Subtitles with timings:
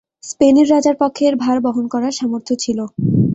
[0.23, 2.79] স্পেনের রাজার পক্ষে এর ভার বহন করার সামর্থ্য ছিল।